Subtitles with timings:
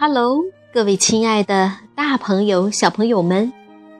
[0.00, 3.52] Hello，各位亲爱的大朋友、小朋友们，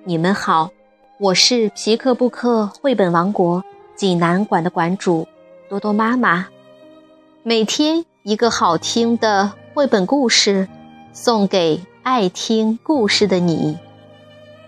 [0.05, 0.71] 你们好！
[1.19, 3.65] 我是皮克布克绘本王国
[3.97, 5.27] 济南馆的馆主
[5.69, 6.47] 多多妈妈。
[7.43, 10.69] 每天一个好听的绘本故事，
[11.13, 13.77] 送给爱听故事的你。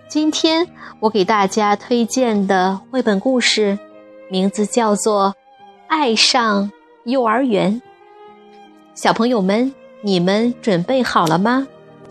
[0.09, 0.67] 今天
[0.99, 3.79] 我给大家推荐的绘本故事，
[4.29, 5.29] 名字叫做
[5.87, 6.73] 《爱上
[7.05, 7.81] 幼儿园》。
[8.97, 9.73] 小朋友们。
[10.03, 11.69] 你们准备好了吗？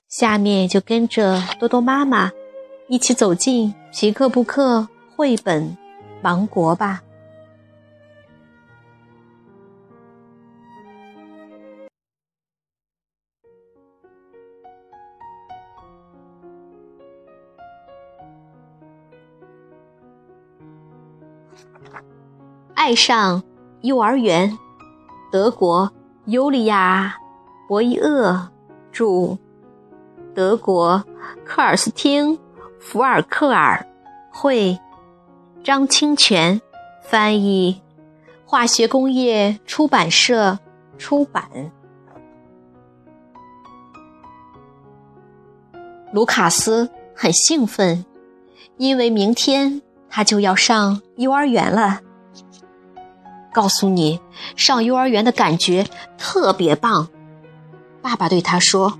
[0.08, 2.32] 下面就跟着多多妈妈
[2.88, 5.78] 一起走进皮克布克绘本
[6.22, 7.02] 王国吧。
[22.74, 23.44] 爱上
[23.82, 24.58] 幼儿园，
[25.32, 25.92] 德国
[26.26, 27.16] 尤利亚。
[27.70, 28.50] 博伊厄
[28.92, 29.38] 著，
[30.34, 31.06] 德国
[31.46, 32.36] 科尔斯汀·
[32.80, 33.86] 福尔克尔
[34.32, 34.80] 绘，
[35.64, 36.60] 张清泉
[37.04, 37.80] 翻译，
[38.44, 40.58] 化学工业出版社
[40.98, 41.72] 出版。
[46.12, 48.04] 卢卡斯很兴奋，
[48.78, 52.02] 因为明天他就要上幼儿园了。
[53.54, 54.20] 告诉你，
[54.56, 55.86] 上幼儿园的感觉
[56.18, 57.10] 特别棒。
[58.02, 58.98] 爸爸对他说：“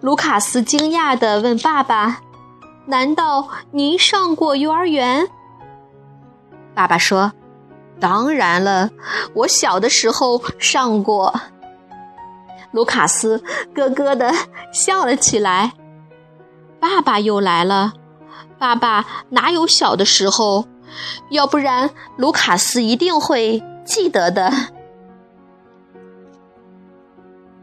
[0.00, 2.20] 卢卡斯惊讶地问爸爸
[2.86, 5.28] ：‘难道您上过幼儿园？’
[6.74, 7.32] 爸爸说
[8.00, 8.90] ：‘当然了，
[9.34, 11.40] 我小的时候上过。’
[12.72, 13.42] 卢卡斯
[13.74, 14.32] 咯咯地
[14.72, 15.72] 笑了起来。
[16.78, 17.92] 爸爸又来了。
[18.58, 20.66] 爸爸哪有小的时候？
[21.30, 24.52] 要不然卢卡斯一定会记得的。”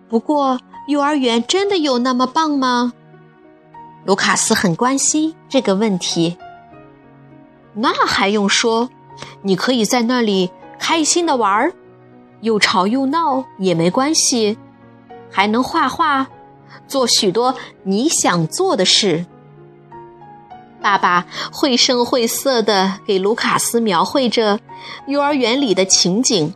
[0.10, 2.94] 不过，幼儿园真的有那么棒吗？
[4.06, 6.38] 卢卡斯很关心这个问题。
[7.74, 8.90] 那还用说？
[9.42, 11.74] 你可以在那里开心的玩儿，
[12.42, 14.58] 又吵又闹也没关系，
[15.30, 16.28] 还能画画，
[16.88, 19.26] 做许多你想做的事。
[20.82, 24.60] 爸爸绘声绘色的给卢卡斯描绘着
[25.08, 26.54] 幼儿园里的情景，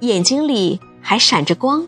[0.00, 1.86] 眼睛里还闪着光。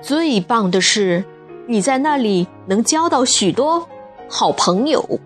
[0.00, 1.24] 最棒的是，
[1.66, 3.88] 你在那里能交到许多
[4.28, 5.20] 好朋友。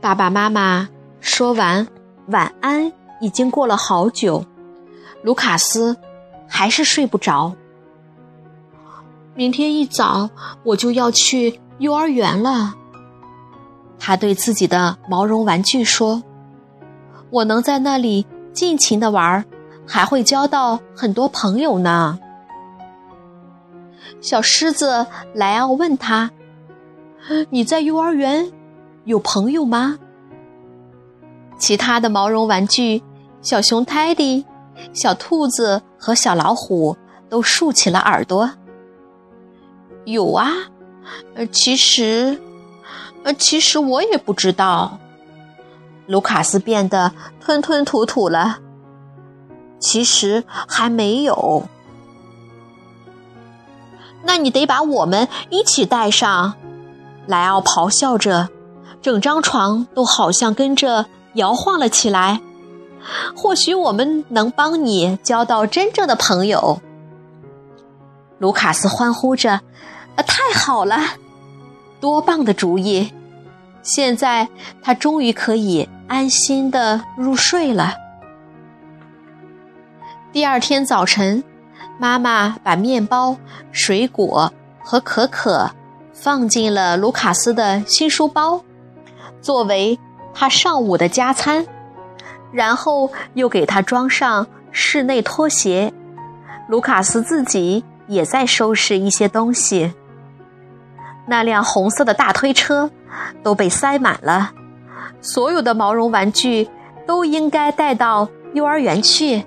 [0.00, 0.88] 爸爸妈妈
[1.20, 1.88] 说完
[2.28, 4.44] 晚安，已经过了好久，
[5.22, 5.96] 卢卡斯
[6.46, 7.54] 还是睡不着。
[9.34, 10.30] 明天一早
[10.62, 12.74] 我就要去幼儿园了，
[13.98, 16.22] 他对自己的毛绒玩具说
[17.30, 19.44] ：“我能在那里尽情的玩。”
[19.86, 22.18] 还会交到很多朋友呢。
[24.20, 26.30] 小狮子莱奥问他
[27.50, 28.50] ：“你在幼儿园
[29.04, 29.98] 有朋友吗？”
[31.58, 33.02] 其他的毛绒玩具，
[33.40, 34.44] 小熊泰迪、
[34.92, 36.96] 小兔子和小老虎
[37.28, 38.50] 都竖起了耳朵。
[40.04, 40.52] 有啊，
[41.34, 42.40] 呃，其实，
[43.24, 44.98] 呃，其实我也不知道。
[46.06, 48.60] 卢卡斯变得吞吞吐吐了。
[49.78, 51.64] 其实还没有，
[54.24, 56.54] 那你得把我们一起带上。
[57.26, 58.48] 莱奥咆哮着，
[59.02, 62.40] 整张床都好像跟着摇晃了起来。
[63.36, 66.80] 或许我们能帮你交到真正的朋友。
[68.38, 69.60] 卢卡斯欢呼着
[70.16, 70.98] ：“啊，太好了，
[72.00, 73.12] 多棒的主意！
[73.82, 74.48] 现在
[74.82, 77.94] 他终于可以安心的入睡了。”
[80.36, 81.42] 第二天早晨，
[81.98, 83.38] 妈妈把面包、
[83.72, 84.52] 水果
[84.84, 85.70] 和可可
[86.12, 88.62] 放进了卢卡斯的新书包，
[89.40, 89.98] 作为
[90.34, 91.64] 他上午的加餐。
[92.52, 95.90] 然后又给他装上室内拖鞋。
[96.68, 99.94] 卢卡斯自己也在收拾一些东西。
[101.26, 102.90] 那辆红色的大推车
[103.42, 104.52] 都被塞满了，
[105.22, 106.68] 所有的毛绒玩具
[107.06, 109.42] 都应该带到幼儿园去。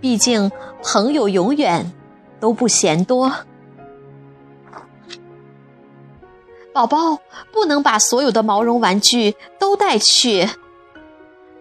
[0.00, 0.50] 毕竟，
[0.82, 1.92] 朋友永远
[2.38, 3.32] 都不嫌多。
[6.72, 7.18] 宝宝
[7.52, 10.48] 不能把所有的毛绒玩具都带去。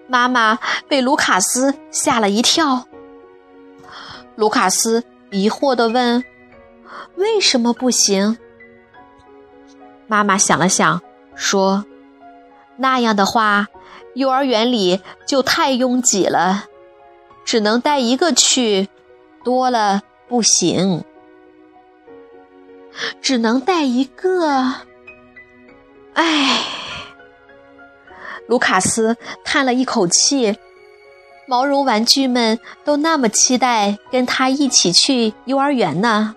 [0.08, 2.86] 妈妈被卢卡斯吓了一跳。
[4.36, 6.24] 卢卡斯疑惑的问
[7.18, 8.38] ：“为什么不行？”
[10.06, 11.02] 妈妈想了想，
[11.34, 11.86] 说
[12.78, 13.68] ：“那样的话，
[14.14, 16.66] 幼儿园里就太拥挤了。”
[17.48, 18.90] 只能带一个去，
[19.42, 21.06] 多了不行，
[23.22, 24.74] 只能带一个。
[26.14, 26.60] 唉，
[28.48, 29.16] 卢卡斯
[29.46, 30.58] 叹了一口气。
[31.48, 36.36] 毛绒玩具们都那么期待跟他一起去幼儿园呢，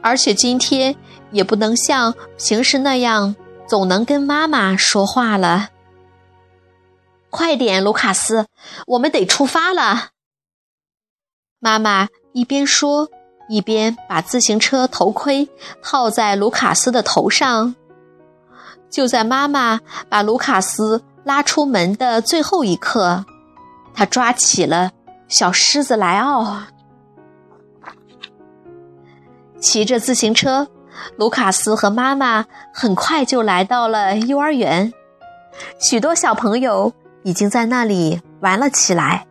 [0.00, 0.96] 而且今天
[1.30, 3.36] 也不能像平时那样
[3.68, 5.68] 总能跟妈妈说话了。
[7.36, 8.46] 快点，卢卡斯，
[8.86, 10.12] 我们得出发了。
[11.58, 13.10] 妈妈一边说，
[13.50, 15.46] 一边把自行车头盔
[15.82, 17.76] 套在卢卡斯的头上。
[18.88, 23.26] 就在妈妈把卢卡斯拉出门的最后一刻。
[23.94, 24.92] 他抓起了
[25.28, 26.62] 小狮子莱奥，
[29.60, 30.68] 骑着自行车，
[31.18, 34.90] 卢卡斯和妈妈很快就来到了幼儿园。
[35.78, 36.94] 许多小朋友
[37.26, 39.26] 已经在那里玩了起来。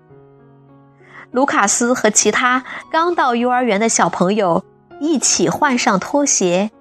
[1.31, 4.65] 卢卡斯和其他刚到幼儿园的小朋友
[4.99, 6.71] 一起换上拖鞋，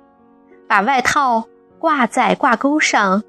[0.67, 1.45] 把外套
[1.79, 3.23] 挂在挂钩上。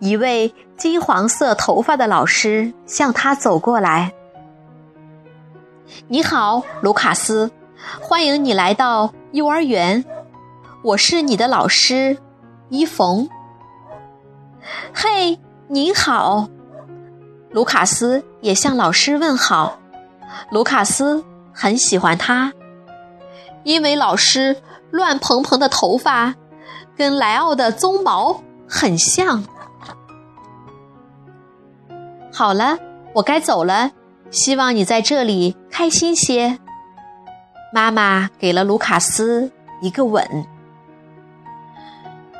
[0.00, 4.12] 一位金黄色头发的老师向他走过来。
[6.08, 7.50] “你好，卢卡斯，
[8.02, 10.04] 欢迎你来到幼儿园。
[10.84, 12.18] 我是你的老师，
[12.68, 13.30] 伊冯。
[14.92, 15.38] ”“嘿，
[15.72, 16.48] 您好。”
[17.52, 19.78] 卢卡斯也向老师问好。
[20.50, 22.52] 卢卡斯很喜欢他，
[23.62, 24.56] 因为老师
[24.90, 26.34] 乱蓬蓬的头发
[26.96, 29.44] 跟莱奥的鬃毛很像。
[32.32, 32.76] 好了，
[33.14, 33.92] 我该走了。
[34.30, 36.58] 希望你在这里开心些。
[37.72, 39.50] 妈妈给了卢卡斯
[39.80, 40.24] 一个吻。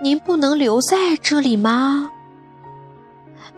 [0.02, 2.10] 您不能留在这里吗？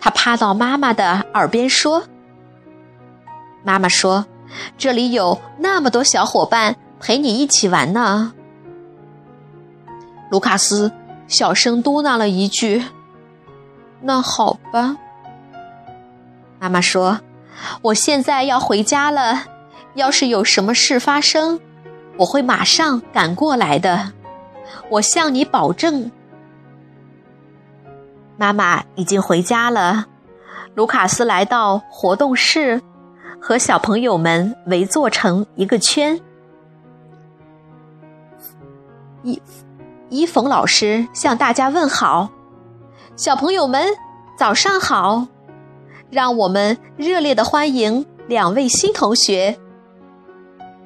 [0.02, 2.02] 他趴到妈妈的耳边说。
[3.62, 4.26] 妈妈说
[4.76, 8.32] ：“这里有那么多小伙伴陪你一起玩呢。”
[10.28, 10.90] 卢卡斯
[11.28, 12.82] 小声嘟囔了一句
[14.02, 14.96] ：“那好吧。”
[16.58, 17.20] 妈妈说
[17.82, 19.44] ：“我现在要回家了，
[19.94, 21.60] 要是有什么事发生，
[22.16, 24.10] 我会马上赶过来的。
[24.90, 26.10] 我向你保证。”
[28.42, 30.06] 妈妈已经回家了。
[30.74, 32.82] 卢卡斯来到活动室，
[33.40, 36.20] 和小朋友们围坐成一个圈。
[39.22, 39.40] 伊
[40.08, 42.30] 伊冯老师向大家问好
[43.14, 43.86] ：“小朋友们，
[44.36, 45.28] 早上好。”
[46.10, 49.56] 让我们热烈的欢迎两位新同学，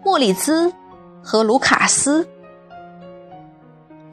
[0.05, 0.71] 莫里兹
[1.25, 2.29] 和卢卡斯。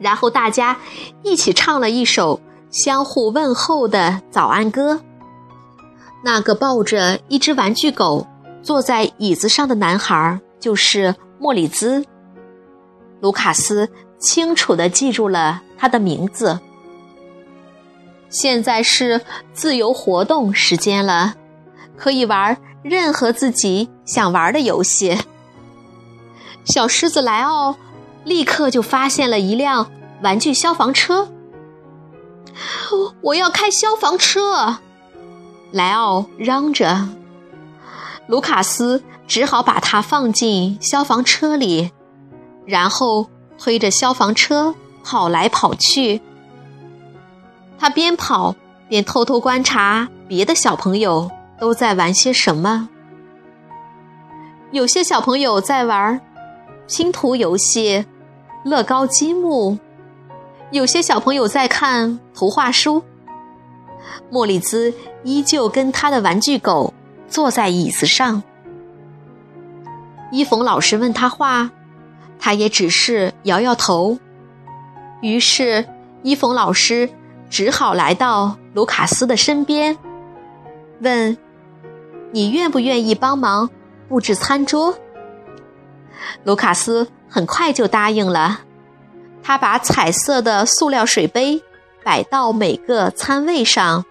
[0.00, 0.78] 然后大家
[1.22, 2.40] 一起唱了一首
[2.74, 5.00] 相互问候的早安歌。
[6.24, 8.26] 那个抱着一只玩具狗
[8.62, 12.04] 坐在椅子上的男孩就是莫里兹。
[13.20, 13.88] 卢卡斯
[14.18, 16.58] 清楚的记住了他的名字。
[18.28, 19.20] 现在是
[19.52, 21.34] 自由活动时间了，
[21.96, 25.16] 可以玩任何自己想玩的游戏。
[26.64, 27.76] 小狮子莱奥
[28.24, 29.92] 立刻就发现了一辆
[30.22, 31.28] 玩具消防车，
[33.20, 34.78] 我要开消防车！
[35.72, 37.08] 莱奥嚷着。
[38.26, 41.90] 卢卡斯只好把它放进消防车里，
[42.64, 43.28] 然后
[43.58, 46.20] 推着消防车跑来跑去。
[47.78, 48.54] 他边跑
[48.88, 52.88] 边偷偷观察别的小朋友都在玩些什么。
[54.70, 56.20] 有些小朋友在玩
[56.88, 58.06] 拼图游戏、
[58.64, 59.76] 乐高积木；
[60.74, 63.04] 有些小朋友在看图画书。
[64.28, 66.92] 莫里兹依旧跟他的玩具狗
[67.28, 68.42] 坐在椅子上。
[70.32, 71.70] 伊冯老师问他话，
[72.40, 74.18] 他也只是摇摇头。
[75.22, 75.86] 于是
[76.22, 77.08] 伊冯老师。
[77.50, 79.96] 只好来到卢卡斯的身边，
[81.00, 81.36] 问
[82.32, 83.70] ：“你愿不愿意帮忙
[84.08, 84.92] 布置餐桌？”
[86.42, 88.62] 卢卡斯很快就答应了。
[89.44, 91.62] 他把彩色的塑料水杯
[92.02, 94.04] 摆到每个餐位上，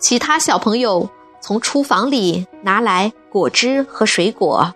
[0.00, 1.10] 其他小朋友
[1.40, 4.74] 从厨房里拿来果汁和水果。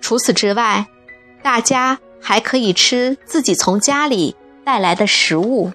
[0.00, 0.86] 除此之外，
[1.42, 5.70] 大家还可以吃自己从家里带来的食物。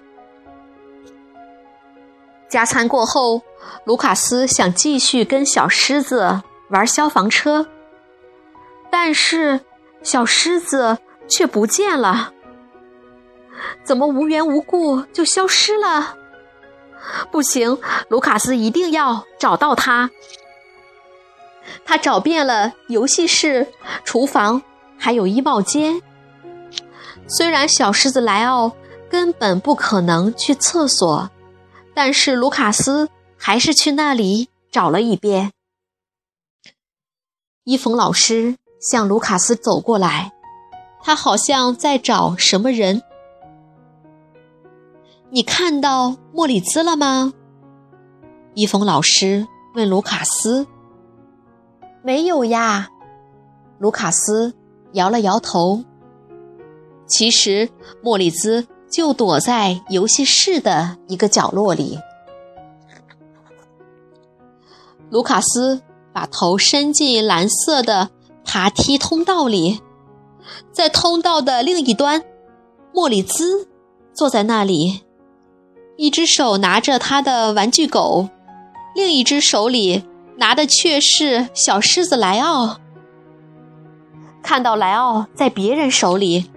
[2.48, 3.42] 加餐过后，
[3.84, 7.68] 卢卡斯想继续跟小狮子玩消防车，
[8.90, 9.60] 但是
[10.02, 12.32] 小狮子却不见了。
[13.84, 16.16] 怎么无缘无故就消失了？
[17.30, 20.10] 不行，卢卡斯一定要找到他。
[21.84, 23.72] 他找遍了游戏室、
[24.04, 24.62] 厨房，
[24.98, 26.00] 还有衣帽间。
[27.26, 28.72] 虽然小狮子莱奥
[29.08, 31.30] 根本不可能去厕所，
[31.94, 35.52] 但是卢卡斯还是去那里找了一遍。
[37.64, 40.32] 伊冯老师向卢卡斯走过来，
[41.02, 43.02] 他好像在找什么人。
[45.32, 47.32] 你看到莫里兹了吗？
[48.54, 50.66] 伊冯老师问卢卡斯。
[52.02, 52.88] 没有呀，
[53.78, 54.54] 卢卡斯
[54.92, 55.84] 摇了摇头。
[57.06, 57.68] 其实
[58.02, 61.98] 莫里兹就躲在游戏室的一个角落里。
[65.10, 65.80] 卢卡斯
[66.12, 68.10] 把头伸进蓝色的
[68.44, 69.80] 爬梯通道里，
[70.72, 72.24] 在通道的另一端，
[72.92, 73.68] 莫里兹
[74.12, 75.02] 坐在那里。
[76.00, 78.30] 一只手拿着他的玩具狗，
[78.94, 80.02] 另一只手里
[80.38, 82.78] 拿的却是小狮子莱奥。
[84.42, 86.50] 看到莱奥在别人手里，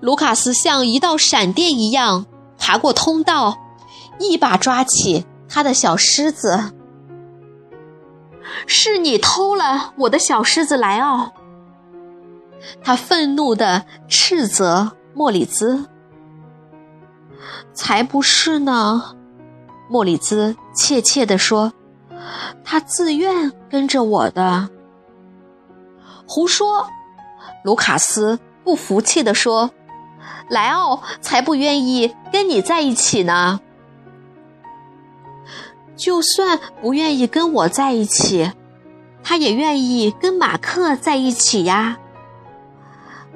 [0.00, 2.24] 卢卡斯像一道闪电一样
[2.56, 3.58] 爬过通道，
[4.18, 6.72] 一把抓起他的小狮子。
[8.66, 11.32] 是你偷了我的小狮子莱奥！
[12.82, 15.84] 他愤怒地斥责莫里兹。
[17.72, 19.16] 才不是呢，
[19.88, 21.72] 莫里兹怯怯地说
[22.64, 24.68] ：“他自愿跟着我的。”
[26.26, 26.86] 胡说！
[27.64, 29.70] 卢卡斯不服气地说
[30.48, 33.60] ：“莱奥才不愿意跟你在一起呢。
[35.96, 38.52] 就算不愿意跟我在一起，
[39.22, 41.98] 他也愿意跟马克在一起呀。”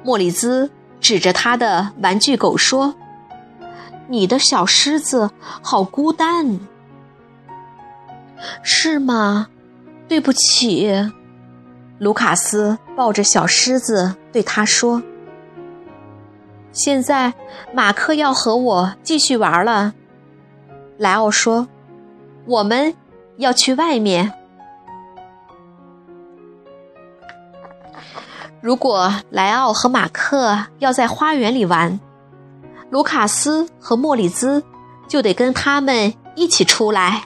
[0.03, 2.95] 莫里兹指着他的玩具狗说。
[4.07, 5.31] 你的小狮子
[5.61, 6.59] 好孤单，
[8.61, 9.47] 是吗？
[10.07, 11.11] 对不起，
[11.97, 15.01] 卢卡斯抱着小狮子对他说
[16.71, 17.33] ：“现在
[17.73, 19.95] 马克要和我继续玩了。”
[20.99, 21.67] 莱奥说
[22.45, 22.93] ：“我们
[23.37, 24.31] 要去外面。
[28.61, 31.99] 如果莱奥和马克要在花园里玩。”
[32.89, 34.63] 卢卡斯和莫里兹
[35.07, 37.23] 就得跟他们一起出来，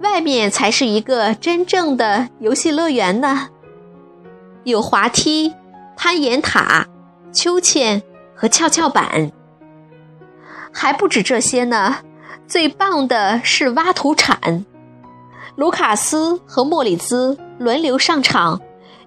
[0.00, 3.48] 外面才是一个真正的游戏乐园呢。
[4.64, 5.54] 有滑梯、
[5.96, 6.86] 攀岩塔、
[7.32, 8.02] 秋千
[8.34, 9.32] 和跷跷板，
[10.72, 11.98] 还不止这些呢。
[12.46, 14.64] 最棒的是挖土铲，
[15.56, 18.60] 卢卡斯和莫里兹轮流上场，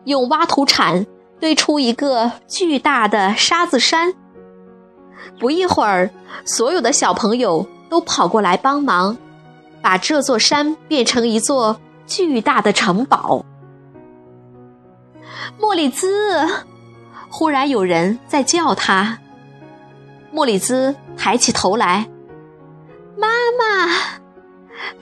[0.04, 1.08] 用挖土铲
[1.40, 4.14] 堆出一个巨大的沙子山。
[5.40, 6.10] 不一会儿，
[6.46, 9.18] 所有的小朋友都跑过来帮忙，
[9.82, 13.46] 把这座山变成一座巨大的城堡。
[15.58, 16.48] 莫里兹，
[17.30, 19.20] 忽然有人在叫他。
[20.32, 22.08] 莫里兹抬起头来，
[23.18, 23.92] 妈妈！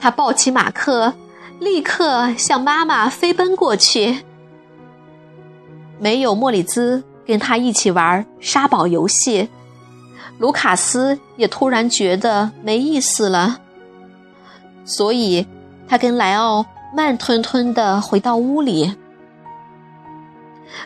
[0.00, 1.12] 他抱起马克，
[1.58, 4.24] 立刻向妈妈飞奔过去。
[5.98, 9.48] 没有莫里兹跟他一起玩沙堡游戏。
[10.38, 13.58] 卢卡斯也突然觉得没意思了，
[14.84, 15.46] 所以
[15.88, 16.64] 他跟莱奥
[16.94, 18.96] 慢吞吞的回到屋里。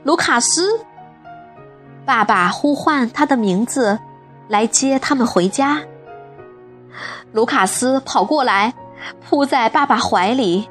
[0.04, 0.80] 卢卡斯，
[2.06, 3.98] 爸爸呼唤他的名字，
[4.48, 5.82] 来接他们回家。
[7.32, 8.72] 卢卡斯跑过来，
[9.28, 10.68] 扑在爸爸怀里，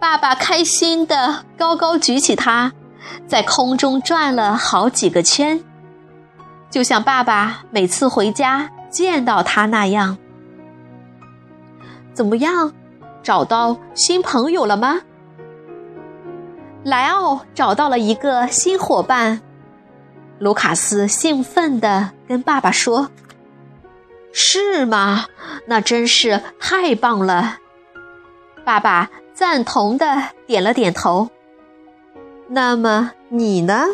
[0.00, 2.72] 爸爸开心的高高举起他，
[3.28, 5.60] 在空中转了好几个圈。
[6.70, 10.18] 就像爸爸每次回家见到他那样，
[12.12, 12.72] 怎么样？
[13.22, 15.00] 找到新朋友了吗？
[16.84, 19.42] 莱奥找到了一个新伙伴，
[20.38, 23.10] 卢卡斯兴奋地跟爸爸说
[24.32, 25.26] ：“是吗？
[25.66, 27.58] 那真是太棒了！”
[28.64, 31.28] 爸爸赞同的点了点头。
[32.48, 33.84] 那么你呢？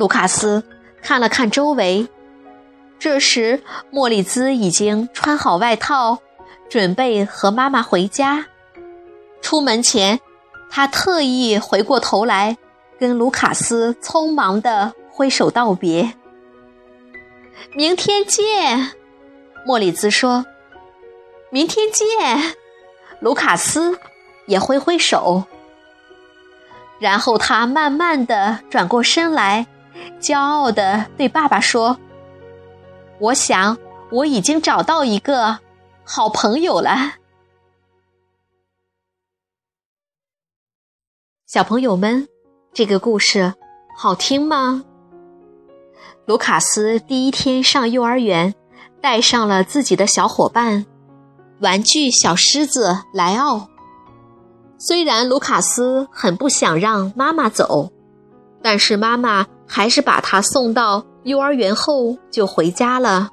[0.00, 0.64] 卢卡斯
[1.02, 2.08] 看了看周围，
[2.98, 6.20] 这时莫里兹已经穿好外套，
[6.70, 8.46] 准备和妈妈回家。
[9.42, 10.18] 出门前，
[10.70, 12.56] 他特意回过头来，
[12.98, 16.14] 跟卢卡斯匆忙的挥手道别。
[17.74, 18.92] 明天见，
[19.66, 20.46] 莫里兹说。
[21.50, 22.54] 明天见，
[23.20, 23.98] 卢卡斯
[24.46, 25.44] 也挥挥手。
[26.98, 29.66] 然后他慢慢的转过身来。
[30.20, 31.98] 骄傲地对爸爸说
[33.20, 33.76] ：“我想
[34.10, 35.58] 我已经找到一个
[36.04, 37.14] 好朋友了。”
[41.46, 42.28] 小朋友们，
[42.72, 43.54] 这个故事
[43.96, 44.84] 好听吗？
[46.26, 48.54] 卢卡斯第一天上幼儿园，
[49.00, 50.86] 带上了自己的小伙伴——
[51.60, 53.68] 玩具小狮子莱奥。
[54.78, 57.90] 虽然卢卡斯很不想让妈妈走，
[58.62, 63.30] 但是妈妈还是把他送到幼儿园后就回家了。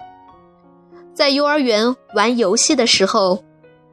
[1.15, 3.43] 在幼儿园玩游戏的时候，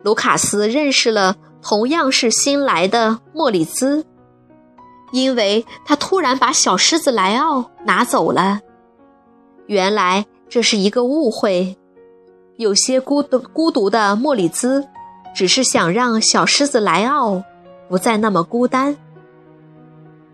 [0.03, 4.05] 卢卡斯认识了同样是新来的莫里兹。
[5.11, 8.61] 因为他突然把小狮子莱奥拿走了，
[9.67, 11.79] 原来这是一个误会。
[12.57, 14.87] 有些孤独孤独的莫里兹，
[15.35, 17.43] 只是想让小狮子莱奥
[17.89, 18.95] 不再那么孤单。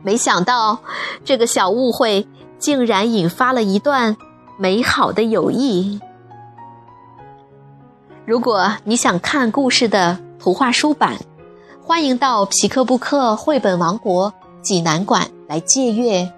[0.03, 0.79] 没想到
[1.25, 2.27] 这个小误会
[2.59, 4.17] 竟然引发了一段
[4.59, 6.01] 美好的友谊。
[8.27, 11.17] 如果你想看故事的图画书版，
[11.83, 14.33] 欢迎到皮克布克绘本王国。
[14.63, 16.31] 济南馆来借阅，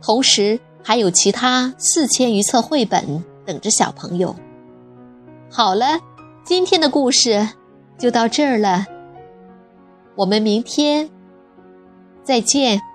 [0.00, 4.36] 同时还有其他四千余册绘本等着小朋友。
[5.50, 5.98] 好了，
[6.44, 7.48] 今天的故事
[7.98, 8.86] 就到这儿了，
[10.14, 11.10] 我们明天
[12.24, 12.91] 再见。